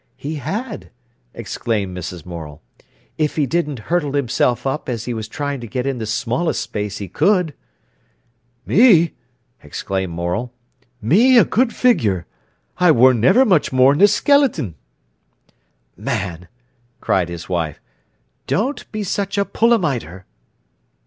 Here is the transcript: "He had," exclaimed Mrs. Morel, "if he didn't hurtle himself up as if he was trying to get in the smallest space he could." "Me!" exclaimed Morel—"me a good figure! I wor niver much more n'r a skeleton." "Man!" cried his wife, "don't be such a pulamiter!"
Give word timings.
"He 0.17 0.37
had," 0.37 0.89
exclaimed 1.31 1.95
Mrs. 1.95 2.25
Morel, 2.25 2.59
"if 3.19 3.35
he 3.35 3.45
didn't 3.45 3.77
hurtle 3.77 4.13
himself 4.13 4.65
up 4.65 4.89
as 4.89 5.03
if 5.03 5.05
he 5.05 5.13
was 5.13 5.27
trying 5.27 5.59
to 5.59 5.67
get 5.67 5.85
in 5.85 5.99
the 5.99 6.07
smallest 6.07 6.59
space 6.59 6.97
he 6.97 7.07
could." 7.07 7.53
"Me!" 8.65 9.13
exclaimed 9.61 10.11
Morel—"me 10.13 11.37
a 11.37 11.45
good 11.45 11.71
figure! 11.71 12.25
I 12.79 12.91
wor 12.91 13.13
niver 13.13 13.45
much 13.45 13.71
more 13.71 13.93
n'r 13.93 14.05
a 14.05 14.07
skeleton." 14.07 14.73
"Man!" 15.95 16.47
cried 16.99 17.29
his 17.29 17.47
wife, 17.47 17.79
"don't 18.47 18.91
be 18.91 19.03
such 19.03 19.37
a 19.37 19.45
pulamiter!" 19.45 20.25